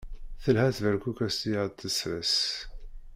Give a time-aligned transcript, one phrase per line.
[0.43, 2.35] Telha tberkukest i aɣ-d-tesres.